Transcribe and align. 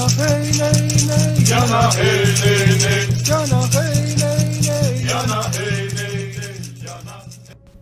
Jana 0.00 0.08
hey 0.16 0.48
nay 0.56 0.80
nay. 1.08 1.44
Jana 1.44 1.80
hey 1.92 2.24
nay 2.40 2.64
nay. 2.80 3.04
Jana 3.22 3.60
hey 3.68 4.16
nay 4.16 4.48
nay. 4.64 4.96
Jana 5.04 5.38
hey 5.52 5.92
nay 5.92 6.24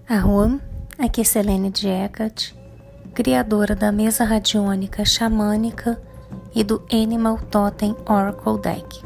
nay. 0.09 0.61
Aqui 0.99 1.21
é 1.21 1.25
Selene 1.25 1.71
Diecat, 1.71 2.57
criadora 3.15 3.77
da 3.77 3.93
mesa 3.93 4.25
radiônica 4.25 5.05
xamânica 5.05 6.03
e 6.53 6.65
do 6.65 6.85
Animal 6.93 7.39
Totem 7.39 7.95
Oracle 8.05 8.61
Deck. 8.61 9.01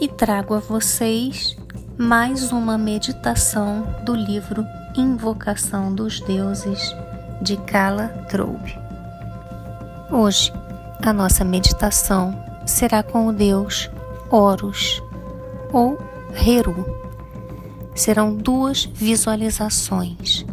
E 0.00 0.08
trago 0.08 0.54
a 0.54 0.58
vocês 0.58 1.56
mais 1.96 2.50
uma 2.50 2.76
meditação 2.76 3.86
do 4.04 4.12
livro 4.12 4.66
Invocação 4.96 5.94
dos 5.94 6.18
Deuses 6.18 6.96
de 7.40 7.56
Kala 7.58 8.08
Troube. 8.28 8.76
Hoje, 10.10 10.52
a 11.02 11.12
nossa 11.12 11.44
meditação 11.44 12.38
será 12.66 13.02
com 13.02 13.26
o 13.26 13.32
deus 13.32 13.90
Horus 14.30 15.02
ou 15.72 15.98
Heru. 16.34 16.98
Serão 17.94 18.34
duas 18.34 18.84
visualizações, 18.84 20.44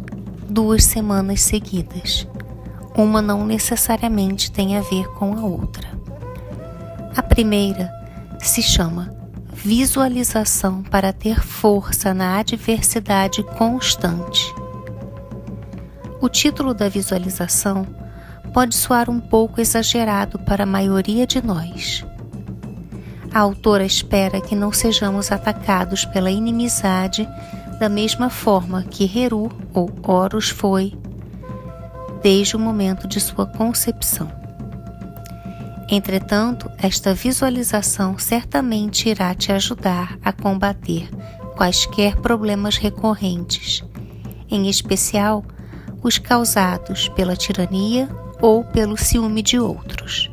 duas 0.48 0.84
semanas 0.84 1.42
seguidas. 1.42 2.26
Uma 2.96 3.22
não 3.22 3.46
necessariamente 3.46 4.50
tem 4.50 4.76
a 4.76 4.80
ver 4.80 5.06
com 5.14 5.34
a 5.34 5.42
outra. 5.44 5.88
A 7.16 7.22
primeira 7.22 7.92
se 8.40 8.62
chama 8.62 9.16
Visualização 9.52 10.82
para 10.84 11.12
ter 11.12 11.40
força 11.40 12.14
na 12.14 12.38
adversidade 12.38 13.42
constante. 13.42 14.54
O 16.20 16.28
título 16.28 16.72
da 16.72 16.88
visualização 16.88 17.86
pode 18.58 18.74
soar 18.74 19.08
um 19.08 19.20
pouco 19.20 19.60
exagerado 19.60 20.36
para 20.40 20.64
a 20.64 20.66
maioria 20.66 21.24
de 21.24 21.40
nós. 21.40 22.04
A 23.32 23.38
autora 23.38 23.84
espera 23.84 24.40
que 24.40 24.56
não 24.56 24.72
sejamos 24.72 25.30
atacados 25.30 26.04
pela 26.04 26.28
inimizade 26.28 27.28
da 27.78 27.88
mesma 27.88 28.28
forma 28.28 28.82
que 28.82 29.04
Heru 29.16 29.48
ou 29.72 29.88
Horus 30.02 30.48
foi 30.48 30.92
desde 32.20 32.56
o 32.56 32.58
momento 32.58 33.06
de 33.06 33.20
sua 33.20 33.46
concepção. 33.46 34.28
Entretanto, 35.88 36.68
esta 36.78 37.14
visualização 37.14 38.18
certamente 38.18 39.08
irá 39.08 39.36
te 39.36 39.52
ajudar 39.52 40.18
a 40.24 40.32
combater 40.32 41.08
quaisquer 41.56 42.16
problemas 42.16 42.76
recorrentes, 42.76 43.84
em 44.50 44.68
especial 44.68 45.44
os 46.02 46.18
causados 46.18 47.08
pela 47.10 47.36
tirania 47.36 48.08
ou 48.40 48.64
pelo 48.64 48.96
ciúme 48.96 49.42
de 49.42 49.58
outros. 49.58 50.30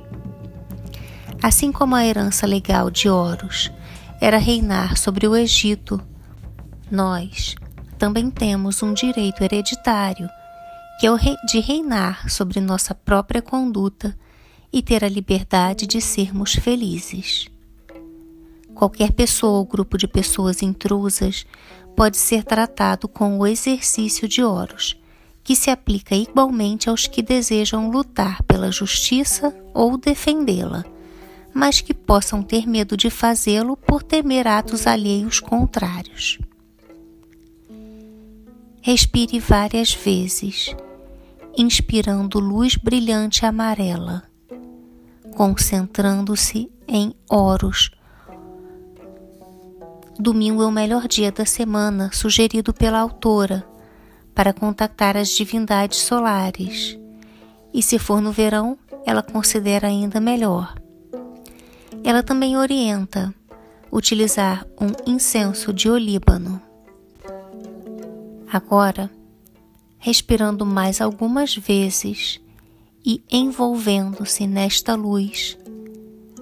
Assim 1.41 1.71
como 1.71 1.95
a 1.95 2.05
herança 2.05 2.45
legal 2.45 2.89
de 2.89 3.09
Horus 3.09 3.71
era 4.21 4.37
reinar 4.37 4.97
sobre 4.97 5.27
o 5.27 5.35
Egito, 5.35 6.01
nós 6.89 7.55
também 7.97 8.29
temos 8.29 8.81
um 8.83 8.93
direito 8.93 9.43
hereditário, 9.43 10.29
que 10.99 11.07
é 11.07 11.11
o 11.11 11.17
de 11.17 11.59
reinar 11.59 12.29
sobre 12.29 12.59
nossa 12.59 12.95
própria 12.95 13.41
conduta 13.41 14.17
e 14.71 14.81
ter 14.81 15.03
a 15.03 15.09
liberdade 15.09 15.85
de 15.85 16.01
sermos 16.01 16.53
felizes. 16.53 17.47
Qualquer 18.73 19.11
pessoa 19.13 19.59
ou 19.59 19.65
grupo 19.65 19.97
de 19.97 20.07
pessoas 20.07 20.61
intrusas 20.61 21.45
pode 21.95 22.17
ser 22.17 22.43
tratado 22.43 23.07
com 23.07 23.39
o 23.39 23.47
exercício 23.47 24.27
de 24.27 24.43
Horus 24.43 24.97
que 25.45 25.55
se 25.55 25.69
aplica 25.69 26.15
igualmente 26.15 26.89
aos 26.89 27.05
que 27.05 27.21
desejam 27.21 27.91
lutar 27.91 28.41
pela 28.43 28.71
justiça 28.71 29.55
ou 29.75 29.95
defendê-la, 29.95 30.83
mas 31.53 31.81
que 31.81 31.93
possam 31.93 32.41
ter 32.41 32.67
medo 32.67 32.97
de 32.97 33.11
fazê-lo 33.11 33.77
por 33.77 34.01
temer 34.01 34.47
atos 34.47 34.87
alheios 34.87 35.39
contrários. 35.39 36.39
Respire 38.81 39.39
várias 39.39 39.93
vezes, 39.93 40.75
inspirando 41.55 42.39
luz 42.39 42.75
brilhante 42.75 43.45
amarela, 43.45 44.23
concentrando-se 45.35 46.71
em 46.87 47.13
Horus. 47.29 47.91
Domingo 50.17 50.63
é 50.63 50.65
o 50.65 50.71
melhor 50.71 51.07
dia 51.07 51.31
da 51.31 51.45
semana, 51.45 52.09
sugerido 52.11 52.73
pela 52.73 52.97
autora 52.97 53.74
para 54.35 54.53
contactar 54.53 55.15
as 55.15 55.29
divindades 55.29 55.99
solares, 55.99 56.99
e 57.73 57.81
se 57.81 57.97
for 57.97 58.21
no 58.21 58.31
verão, 58.31 58.77
ela 59.05 59.23
considera 59.23 59.87
ainda 59.87 60.19
melhor. 60.19 60.75
Ela 62.03 62.21
também 62.21 62.57
orienta 62.57 63.33
utilizar 63.91 64.67
um 64.79 64.91
incenso 65.09 65.71
de 65.71 65.89
olíbano. 65.89 66.61
Agora, 68.51 69.09
respirando 69.97 70.65
mais 70.65 71.01
algumas 71.01 71.55
vezes 71.55 72.39
e 73.03 73.23
envolvendo-se 73.31 74.45
nesta 74.45 74.95
luz, 74.95 75.57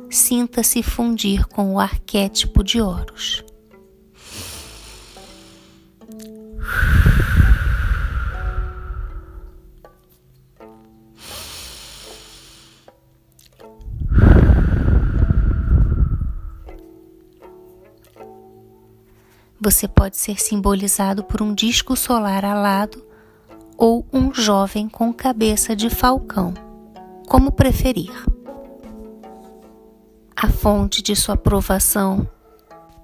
sinta-se 0.09 0.81
fundir 0.81 1.45
com 1.47 1.75
o 1.75 1.79
arquétipo 1.79 2.63
de 2.63 2.81
Horus. 2.81 3.43
Você 19.63 19.87
pode 19.87 20.17
ser 20.17 20.41
simbolizado 20.41 21.23
por 21.23 21.41
um 21.41 21.53
disco 21.53 21.95
solar 21.95 22.43
alado 22.43 23.01
ou 23.77 24.05
um 24.11 24.33
jovem 24.33 24.89
com 24.89 25.13
cabeça 25.13 25.73
de 25.73 25.89
falcão, 25.89 26.53
como 27.29 27.49
preferir. 27.49 28.11
A 30.35 30.49
fonte 30.49 31.01
de 31.01 31.15
sua 31.15 31.35
aprovação 31.35 32.27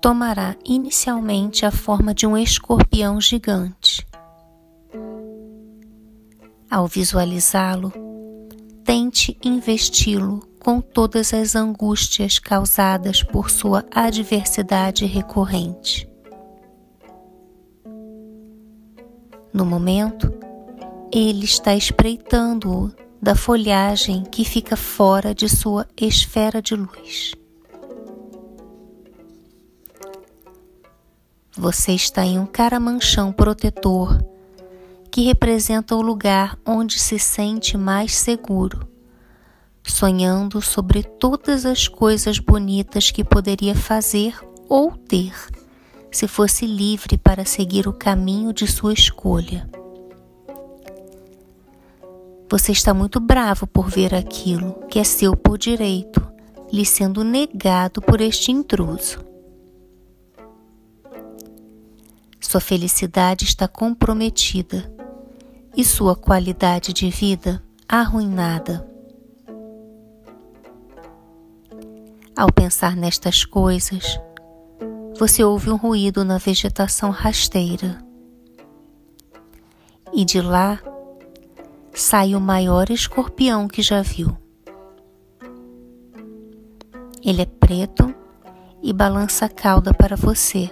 tomará 0.01 0.53
inicialmente 0.65 1.65
a 1.65 1.71
forma 1.71 2.13
de 2.13 2.27
um 2.27 2.37
escorpião 2.37 3.21
gigante. 3.21 4.05
Ao 6.69 6.85
visualizá-lo, 6.87 7.93
tente 8.83 9.37
investi-lo 9.41 10.41
com 10.59 10.81
todas 10.81 11.33
as 11.33 11.55
angústias 11.55 12.37
causadas 12.37 13.23
por 13.23 13.49
sua 13.49 13.85
adversidade 13.95 15.05
recorrente. 15.05 16.09
No 19.51 19.65
momento, 19.65 20.31
ele 21.11 21.45
está 21.45 21.75
espreitando-o 21.75 22.91
da 23.21 23.35
folhagem 23.35 24.23
que 24.23 24.45
fica 24.45 24.75
fora 24.75 25.33
de 25.33 25.49
sua 25.49 25.87
esfera 25.99 26.61
de 26.61 26.75
luz. 26.75 27.33
Você 31.57 31.93
está 31.93 32.23
em 32.23 32.39
um 32.39 32.45
caramanchão 32.45 33.33
protetor 33.33 34.23
que 35.11 35.23
representa 35.23 35.95
o 35.95 36.01
lugar 36.01 36.57
onde 36.65 36.99
se 36.99 37.17
sente 37.17 37.75
mais 37.75 38.15
seguro, 38.15 38.87
sonhando 39.83 40.61
sobre 40.61 41.01
todas 41.01 41.65
as 41.65 41.87
coisas 41.87 42.37
bonitas 42.37 43.09
que 43.09 43.23
poderia 43.23 43.75
fazer 43.75 44.39
ou 44.69 44.91
ter 44.91 45.33
se 46.11 46.27
fosse 46.27 46.65
livre 46.65 47.17
para 47.17 47.45
seguir 47.45 47.87
o 47.87 47.93
caminho 47.93 48.51
de 48.51 48.67
sua 48.67 48.93
escolha. 48.93 49.69
Você 52.49 52.71
está 52.71 52.93
muito 52.93 53.19
bravo 53.19 53.67
por 53.67 53.89
ver 53.89 54.15
aquilo 54.15 54.73
que 54.89 54.97
é 54.97 55.03
seu 55.03 55.37
por 55.37 55.57
direito, 55.57 56.19
lhe 56.71 56.83
sendo 56.83 57.23
negado 57.23 58.01
por 58.01 58.21
este 58.21 58.51
intruso. 58.51 59.23
Sua 62.39 62.59
felicidade 62.59 63.45
está 63.45 63.67
comprometida 63.67 64.91
e 65.77 65.83
sua 65.83 66.15
qualidade 66.15 66.91
de 66.91 67.09
vida 67.11 67.63
arruinada. 67.87 68.87
Ao 72.35 72.51
pensar 72.51 72.95
nestas 72.95 73.45
coisas, 73.45 74.19
você 75.19 75.43
ouve 75.43 75.69
um 75.69 75.75
ruído 75.75 76.23
na 76.23 76.37
vegetação 76.37 77.09
rasteira. 77.09 78.01
E 80.13 80.23
de 80.23 80.39
lá 80.39 80.79
sai 81.93 82.33
o 82.35 82.39
maior 82.39 82.89
escorpião 82.89 83.67
que 83.67 83.81
já 83.81 84.01
viu. 84.01 84.29
Ele 87.21 87.41
é 87.41 87.45
preto 87.45 88.15
e 88.81 88.93
balança 88.93 89.43
a 89.43 89.49
cauda 89.49 89.93
para 89.93 90.15
você, 90.15 90.71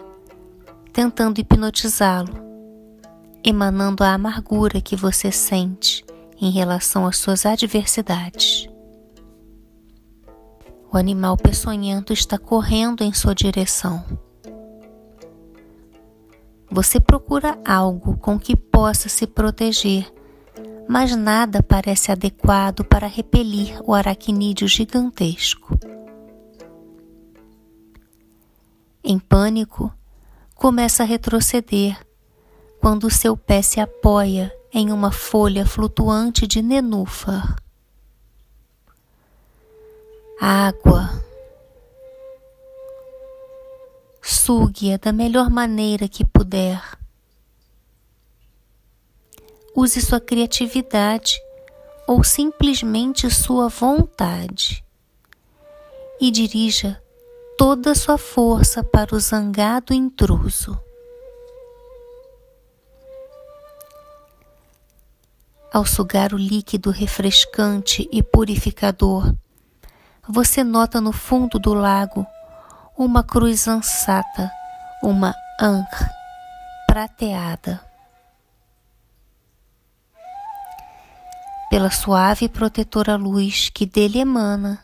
tentando 0.93 1.39
hipnotizá-lo, 1.39 2.33
emanando 3.43 4.01
a 4.01 4.13
amargura 4.13 4.79
que 4.79 4.95
você 4.95 5.29
sente 5.29 6.05
em 6.39 6.51
relação 6.51 7.05
às 7.05 7.17
suas 7.17 7.45
adversidades. 7.45 8.69
O 10.89 10.95
animal 10.95 11.35
peçonhento 11.35 12.13
está 12.13 12.37
correndo 12.37 13.03
em 13.03 13.11
sua 13.11 13.35
direção. 13.35 14.25
Você 16.77 16.99
procura 16.99 17.59
algo 17.65 18.17
com 18.17 18.37
que 18.37 18.55
possa 18.55 19.09
se 19.09 19.25
proteger, 19.25 20.13
mas 20.87 21.15
nada 21.15 21.63
parece 21.63 22.11
adequado 22.11 22.83
para 22.85 23.07
repelir 23.07 23.81
o 23.83 23.95
aracnídeo 23.95 24.67
gigantesco. 24.67 25.75
Em 29.03 29.17
pânico, 29.17 29.91
começa 30.53 31.01
a 31.01 31.05
retroceder 31.07 31.97
quando 32.79 33.09
seu 33.09 33.35
pé 33.35 33.63
se 33.63 33.79
apoia 33.79 34.55
em 34.71 34.91
uma 34.91 35.11
folha 35.11 35.65
flutuante 35.65 36.45
de 36.45 36.61
nenúfar. 36.61 37.55
Água. 40.39 41.26
Sugue-a 44.29 44.97
da 44.97 45.13
melhor 45.13 45.49
maneira 45.49 46.05
que 46.05 46.25
puder. 46.25 46.83
Use 49.73 50.01
sua 50.01 50.19
criatividade 50.19 51.39
ou 52.05 52.21
simplesmente 52.25 53.31
sua 53.31 53.69
vontade 53.69 54.83
e 56.19 56.29
dirija 56.29 57.01
toda 57.57 57.95
sua 57.95 58.17
força 58.17 58.83
para 58.83 59.15
o 59.15 59.19
zangado 59.19 59.93
intruso. 59.93 60.77
Ao 65.71 65.85
sugar 65.85 66.33
o 66.33 66.37
líquido 66.37 66.91
refrescante 66.91 68.09
e 68.11 68.21
purificador, 68.21 69.33
você 70.27 70.65
nota 70.65 70.99
no 70.99 71.13
fundo 71.13 71.57
do 71.57 71.73
lago 71.73 72.27
uma 72.97 73.23
cruz 73.23 73.67
ansata, 73.67 74.51
uma 75.03 75.35
ankh 75.61 76.09
prateada. 76.87 77.79
Pela 81.69 81.91
suave 81.91 82.45
e 82.45 82.49
protetora 82.49 83.15
luz 83.15 83.69
que 83.69 83.85
dele 83.85 84.19
emana, 84.19 84.83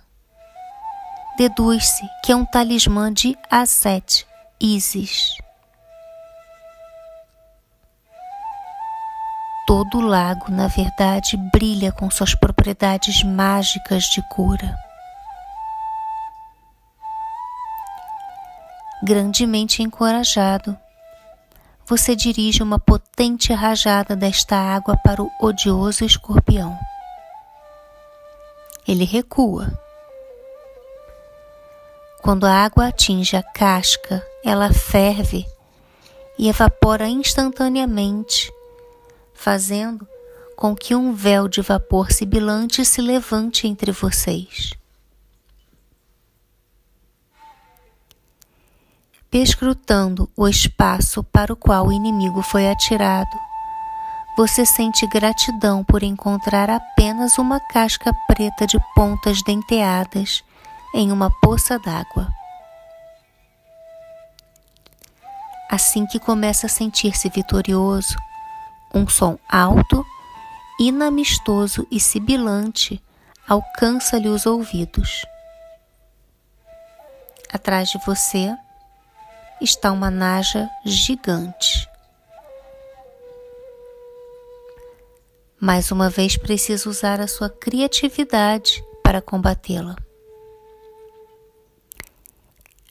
deduz-se 1.37 2.07
que 2.23 2.31
é 2.31 2.35
um 2.35 2.45
talismã 2.45 3.11
de 3.11 3.35
Aset, 3.49 4.27
Isis. 4.61 5.35
Todo 9.65 9.97
o 9.97 10.01
lago, 10.01 10.51
na 10.51 10.67
verdade, 10.67 11.35
brilha 11.51 11.91
com 11.91 12.11
suas 12.11 12.35
propriedades 12.35 13.23
mágicas 13.23 14.03
de 14.03 14.21
cura. 14.29 14.77
Grandemente 19.05 19.83
encorajado, 19.83 20.77
você 21.85 22.15
dirige 22.15 22.63
uma 22.63 22.79
potente 22.79 23.51
rajada 23.51 24.15
desta 24.15 24.55
água 24.55 24.95
para 24.95 25.21
o 25.21 25.29
odioso 25.41 26.05
escorpião. 26.05 26.79
Ele 28.87 29.03
recua. 29.03 29.77
Quando 32.21 32.45
a 32.45 32.63
água 32.63 32.87
atinge 32.87 33.35
a 33.35 33.43
casca, 33.43 34.25
ela 34.41 34.71
ferve 34.71 35.45
e 36.39 36.47
evapora 36.47 37.05
instantaneamente 37.05 38.49
fazendo 39.33 40.07
com 40.55 40.73
que 40.73 40.95
um 40.95 41.13
véu 41.13 41.49
de 41.49 41.59
vapor 41.59 42.09
sibilante 42.09 42.85
se 42.85 43.01
levante 43.01 43.67
entre 43.67 43.91
vocês. 43.91 44.71
Perscrutando 49.33 50.29
o 50.37 50.47
espaço 50.47 51.23
para 51.23 51.51
o 51.51 51.55
qual 51.55 51.87
o 51.87 51.91
inimigo 51.91 52.43
foi 52.43 52.69
atirado, 52.69 53.35
você 54.37 54.63
sente 54.63 55.07
gratidão 55.07 55.83
por 55.83 56.03
encontrar 56.03 56.69
apenas 56.69 57.39
uma 57.39 57.59
casca 57.59 58.13
preta 58.27 58.67
de 58.67 58.77
pontas 58.93 59.41
denteadas 59.41 60.43
em 60.93 61.11
uma 61.11 61.31
poça 61.41 61.79
d'água. 61.79 62.27
Assim 65.67 66.05
que 66.05 66.19
começa 66.19 66.67
a 66.67 66.69
sentir-se 66.69 67.27
vitorioso, 67.27 68.15
um 68.93 69.07
som 69.07 69.39
alto, 69.49 70.05
inamistoso 70.79 71.87
e 71.89 71.99
sibilante 71.99 73.03
alcança-lhe 73.49 74.29
os 74.29 74.45
ouvidos. 74.45 75.25
Atrás 77.51 77.89
de 77.89 77.97
você 78.05 78.55
está 79.63 79.91
uma 79.91 80.11
naja 80.11 80.69
gigante. 80.85 81.87
Mais 85.59 85.91
uma 85.91 86.09
vez 86.09 86.35
precisa 86.35 86.89
usar 86.89 87.21
a 87.21 87.27
sua 87.27 87.49
criatividade 87.49 88.83
para 89.01 89.21
combatê-la. 89.21 89.95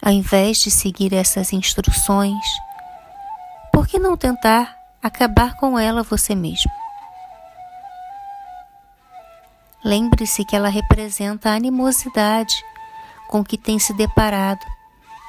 Ao 0.01 0.11
invés 0.11 0.59
de 0.59 0.71
seguir 0.71 1.13
essas 1.13 1.53
instruções, 1.53 2.45
por 3.73 3.87
que 3.87 3.99
não 3.99 4.17
tentar 4.17 4.75
acabar 5.03 5.57
com 5.57 5.79
ela 5.79 6.03
você 6.03 6.35
mesmo. 6.35 6.73
Lembre-se 9.85 10.45
que 10.45 10.57
ela 10.57 10.69
representa 10.69 11.51
a 11.51 11.55
animosidade 11.55 12.55
com 13.29 13.45
que 13.45 13.59
tem 13.59 13.79
se 13.79 13.93
deparado 13.93 14.65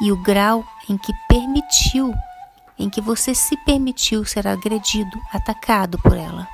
e 0.01 0.11
o 0.11 0.21
grau 0.21 0.63
em 0.89 0.97
que 0.97 1.13
permitiu, 1.27 2.13
em 2.77 2.89
que 2.89 3.01
você 3.01 3.33
se 3.33 3.55
permitiu 3.65 4.25
ser 4.25 4.47
agredido, 4.47 5.19
atacado 5.31 5.97
por 5.99 6.17
ela. 6.17 6.47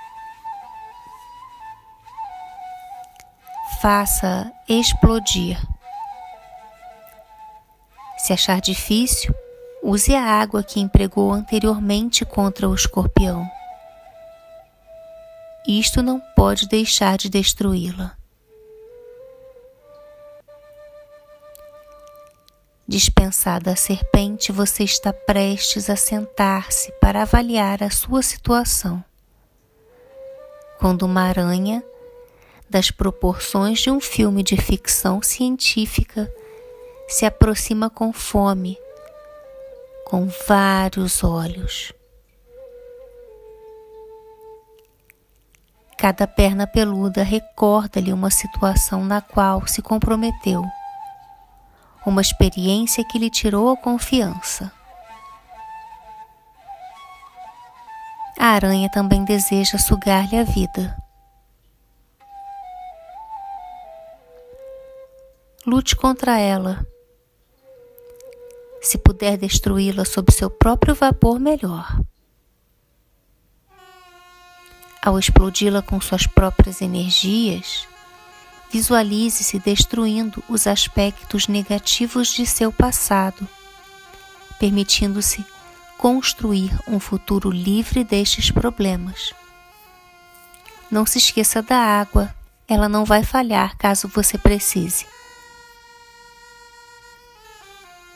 Faça 3.81 4.51
explodir. 4.67 5.57
Se 8.17 8.33
achar 8.33 8.59
difícil, 8.59 9.33
Use 9.81 10.13
a 10.13 10.21
água 10.21 10.61
que 10.61 10.79
empregou 10.79 11.31
anteriormente 11.31 12.25
contra 12.25 12.67
o 12.67 12.75
escorpião. 12.75 13.49
Isto 15.65 16.03
não 16.03 16.19
pode 16.35 16.67
deixar 16.67 17.17
de 17.17 17.29
destruí-la. 17.29 18.18
Dispensada 22.89 23.73
a 23.73 23.75
serpente, 23.75 24.51
você 24.51 24.83
está 24.83 25.13
prestes 25.13 25.91
a 25.91 25.95
sentar-se 25.95 26.91
para 26.93 27.21
avaliar 27.21 27.83
a 27.83 27.91
sua 27.91 28.23
situação. 28.23 29.05
Quando 30.79 31.03
uma 31.03 31.21
aranha, 31.21 31.83
das 32.67 32.89
proporções 32.89 33.77
de 33.77 33.91
um 33.91 33.99
filme 33.99 34.41
de 34.41 34.57
ficção 34.57 35.21
científica, 35.21 36.27
se 37.07 37.27
aproxima 37.27 37.91
com 37.91 38.11
fome 38.11 38.75
com 40.03 40.27
vários 40.47 41.23
olhos. 41.23 41.93
Cada 45.95 46.25
perna 46.25 46.65
peluda 46.65 47.21
recorda-lhe 47.21 48.11
uma 48.11 48.31
situação 48.31 49.05
na 49.05 49.21
qual 49.21 49.67
se 49.67 49.83
comprometeu, 49.83 50.63
uma 52.05 52.21
experiência 52.21 53.03
que 53.03 53.19
lhe 53.19 53.29
tirou 53.29 53.71
a 53.71 53.77
confiança. 53.77 54.71
A 58.37 58.47
aranha 58.47 58.89
também 58.89 59.25
deseja 59.25 59.77
sugar-lhe 59.77 60.37
a 60.37 60.43
vida. 60.43 60.97
Lute 65.65 65.95
contra 65.95 66.39
ela 66.39 66.85
se 68.81 68.97
puder 68.97 69.37
destruí-la 69.37 70.05
sob 70.05 70.31
seu 70.31 70.49
próprio 70.49 70.95
vapor, 70.95 71.39
melhor. 71.39 71.99
Ao 75.01 75.17
explodi-la 75.17 75.81
com 75.81 75.99
suas 75.99 76.25
próprias 76.25 76.81
energias, 76.81 77.87
visualize-se 78.69 79.59
destruindo 79.59 80.43
os 80.47 80.67
aspectos 80.67 81.47
negativos 81.47 82.27
de 82.27 82.45
seu 82.45 82.71
passado, 82.71 83.47
permitindo-se 84.59 85.45
construir 85.97 86.71
um 86.87 86.99
futuro 86.99 87.49
livre 87.49 88.03
destes 88.03 88.51
problemas. 88.51 89.33
Não 90.89 91.05
se 91.05 91.17
esqueça 91.17 91.61
da 91.61 91.77
água, 91.77 92.33
ela 92.67 92.87
não 92.87 93.03
vai 93.03 93.23
falhar 93.23 93.77
caso 93.77 94.07
você 94.07 94.37
precise. 94.37 95.05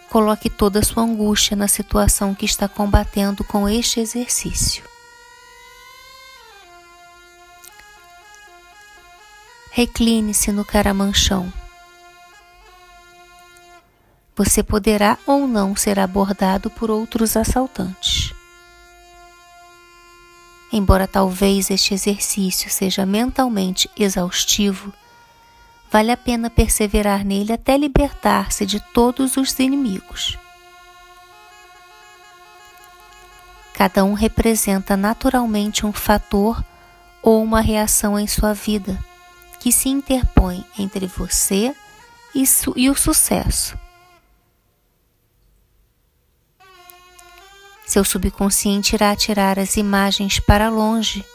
Coloque 0.10 0.50
toda 0.50 0.80
a 0.80 0.84
sua 0.84 1.04
angústia 1.04 1.58
na 1.58 1.68
situação 1.68 2.36
que 2.36 2.46
está 2.46 2.68
combatendo 2.68 3.44
com 3.44 3.68
este 3.68 4.00
exercício. 4.00 4.93
Recline-se 9.75 10.51
no 10.51 10.63
caramanchão. 10.63 11.51
você 14.36 14.63
poderá 14.63 15.18
ou 15.25 15.48
não 15.48 15.75
ser 15.75 16.00
abordado 16.00 16.70
por 16.70 16.89
outros 16.89 17.38
assaltantes. 17.38 18.34
Embora 20.72 21.08
talvez 21.08 21.70
este 21.70 21.94
exercício 21.94 22.70
seja 22.70 23.06
mentalmente 23.06 23.89
exaustivo, 23.98 24.92
vale 25.92 26.12
a 26.12 26.18
pena 26.18 26.50
perseverar 26.50 27.24
nele 27.24 27.53
até 27.53 27.77
libertar-se 27.77 28.65
de 28.65 28.80
todos 28.80 29.38
os 29.38 29.58
inimigos. 29.60 30.38
Cada 33.74 34.03
um 34.03 34.13
representa 34.13 34.96
naturalmente 34.96 35.86
um 35.86 35.92
fator 35.92 36.63
ou 37.22 37.44
uma 37.44 37.62
reação 37.62 38.20
em 38.20 38.27
sua 38.27 38.53
vida 38.53 38.98
que 39.63 39.72
se 39.72 39.88
interpõe 39.88 40.65
entre 40.77 41.08
você 41.08 41.74
e, 42.36 42.43
e 42.75 42.89
o 42.89 42.96
sucesso. 42.96 43.79
Seu 47.86 48.03
subconsciente 48.03 48.93
irá 48.93 49.15
tirar 49.15 49.58
as 49.58 49.77
imagens 49.77 50.38
para 50.38 50.67
longe 50.67 51.25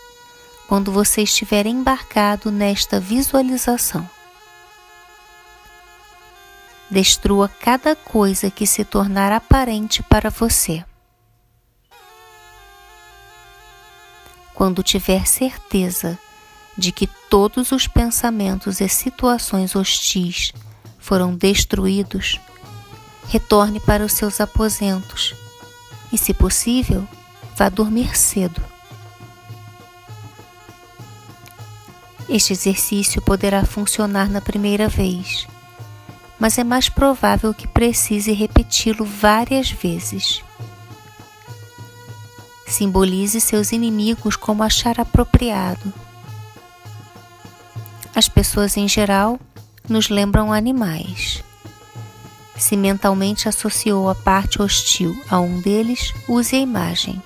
quando 0.67 0.93
você 0.93 1.23
estiver 1.23 1.65
embarcado 1.65 2.53
nesta 2.53 3.01
visualização. 3.01 4.07
Destrua 6.91 7.49
cada 7.49 7.97
coisa 7.97 8.51
que 8.51 8.67
se 8.67 8.85
tornar 8.85 9.33
aparente 9.33 10.03
para 10.03 10.29
você. 10.29 10.85
Quando 14.53 14.83
tiver 14.83 15.27
certeza 15.27 16.19
de 16.79 16.93
que 16.93 17.07
todos 17.29 17.73
os 17.73 17.87
pensamentos 17.87 18.81
e 18.81 18.89
situações 18.89 19.77
hostis 19.77 20.55
foram 20.99 21.35
destruídos, 21.35 22.41
retorne 23.29 23.81
para 23.81 24.05
os 24.05 24.13
seus 24.13 24.41
aposentos 24.41 25.35
e, 26.11 26.17
se 26.17 26.33
possível, 26.33 27.07
vá 27.55 27.69
dormir 27.69 28.17
cedo. 28.17 28.63
Este 32.29 32.53
exercício 32.53 33.21
poderá 33.21 33.67
funcionar 33.67 34.31
na 34.31 34.41
primeira 34.41 34.89
vez 34.89 35.47
mas 36.39 36.57
é 36.57 36.65
mais 36.65 36.89
provável 36.89 37.53
que 37.53 37.67
precise 37.67 38.33
repeti-lo 38.33 39.05
várias 39.05 39.71
vezes. 39.71 40.43
Simbolize 42.67 43.41
seus 43.41 43.73
inimigos 43.73 44.37
como 44.37 44.63
achar 44.63 45.01
apropriado. 45.01 45.93
As 48.19 48.29
pessoas 48.29 48.77
em 48.77 48.89
geral 48.89 49.39
nos 49.89 50.09
lembram 50.09 50.53
animais. 50.53 51.41
Se 52.57 52.77
mentalmente 52.77 53.49
associou 53.49 54.11
a 54.11 54.15
parte 54.17 54.61
hostil 54.61 55.17
a 55.31 55.39
um 55.39 55.61
deles, 55.61 56.13
use 56.29 56.57
a 56.57 56.59
imagem. 56.59 57.23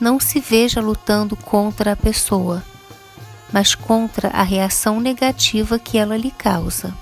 Não 0.00 0.18
se 0.18 0.40
veja 0.40 0.80
lutando 0.80 1.36
contra 1.36 1.92
a 1.92 1.96
pessoa, 1.96 2.64
mas 3.52 3.74
contra 3.74 4.28
a 4.28 4.42
reação 4.42 4.98
negativa 4.98 5.78
que 5.78 5.98
ela 5.98 6.16
lhe 6.16 6.30
causa 6.30 6.94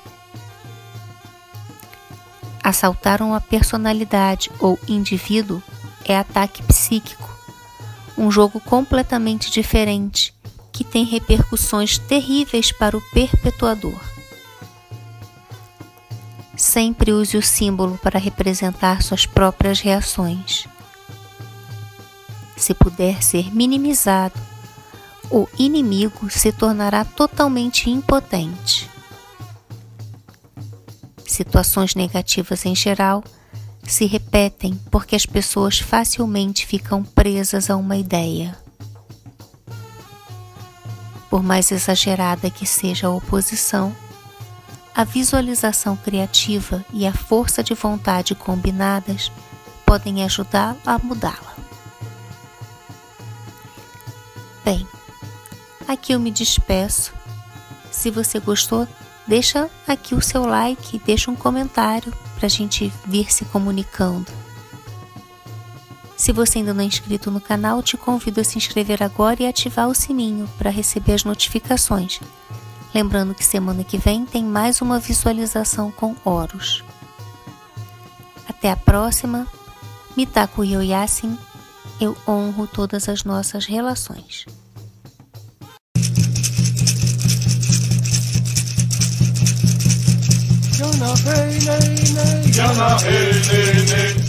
assaltar 2.60 3.22
uma 3.22 3.40
personalidade 3.40 4.50
ou 4.58 4.76
indivíduo 4.88 5.62
é 6.04 6.16
ataque 6.16 6.60
psíquico, 6.64 7.30
um 8.18 8.32
jogo 8.32 8.58
completamente 8.58 9.48
diferente 9.48 10.33
que 10.74 10.84
tem 10.84 11.06
repercussões 11.06 11.96
terríveis 11.96 12.70
para 12.70 12.98
o 12.98 13.00
perpetuador. 13.00 13.98
Sempre 16.54 17.12
use 17.12 17.38
o 17.38 17.42
símbolo 17.42 17.96
para 17.96 18.18
representar 18.18 19.02
suas 19.02 19.24
próprias 19.24 19.80
reações. 19.80 20.68
Se 22.58 22.74
puder 22.74 23.22
ser 23.22 23.54
minimizado, 23.54 24.38
o 25.30 25.48
inimigo 25.58 26.28
se 26.28 26.52
tornará 26.52 27.06
totalmente 27.06 27.88
impotente 27.88 28.92
situações 31.34 31.94
negativas 31.94 32.64
em 32.64 32.74
geral 32.74 33.22
se 33.82 34.06
repetem 34.06 34.80
porque 34.90 35.16
as 35.16 35.26
pessoas 35.26 35.78
facilmente 35.78 36.66
ficam 36.66 37.02
presas 37.02 37.68
a 37.68 37.76
uma 37.76 37.96
ideia. 37.96 38.56
Por 41.34 41.42
mais 41.42 41.72
exagerada 41.72 42.48
que 42.48 42.64
seja 42.64 43.08
a 43.08 43.10
oposição, 43.10 43.92
a 44.94 45.02
visualização 45.02 45.96
criativa 45.96 46.84
e 46.92 47.04
a 47.08 47.12
força 47.12 47.60
de 47.60 47.74
vontade 47.74 48.36
combinadas 48.36 49.32
podem 49.84 50.22
ajudá-la 50.22 50.78
a 50.86 50.96
mudá-la. 50.96 51.56
Bem, 54.64 54.86
aqui 55.88 56.12
eu 56.12 56.20
me 56.20 56.30
despeço. 56.30 57.12
Se 57.90 58.12
você 58.12 58.38
gostou, 58.38 58.86
deixa 59.26 59.68
aqui 59.88 60.14
o 60.14 60.22
seu 60.22 60.46
like, 60.46 61.00
deixa 61.00 61.32
um 61.32 61.34
comentário 61.34 62.14
para 62.36 62.46
a 62.46 62.48
gente 62.48 62.92
vir 63.06 63.32
se 63.32 63.44
comunicando. 63.46 64.30
Se 66.24 66.32
você 66.32 66.60
ainda 66.60 66.72
não 66.72 66.80
é 66.80 66.86
inscrito 66.86 67.30
no 67.30 67.38
canal, 67.38 67.82
te 67.82 67.98
convido 67.98 68.40
a 68.40 68.44
se 68.44 68.56
inscrever 68.56 69.02
agora 69.02 69.42
e 69.42 69.46
ativar 69.46 69.86
o 69.90 69.94
sininho 69.94 70.48
para 70.56 70.70
receber 70.70 71.12
as 71.12 71.22
notificações. 71.22 72.18
Lembrando 72.94 73.34
que 73.34 73.44
semana 73.44 73.84
que 73.84 73.98
vem 73.98 74.24
tem 74.24 74.42
mais 74.42 74.80
uma 74.80 74.98
visualização 74.98 75.90
com 75.90 76.16
Horus. 76.24 76.82
Até 78.48 78.70
a 78.70 78.76
próxima. 78.76 79.46
Mitaku 80.16 80.64
Yoyasin, 80.64 81.36
eu 82.00 82.16
honro 82.26 82.66
todas 82.66 83.06
as 83.06 83.22
nossas 83.22 83.66
relações. 83.66 84.46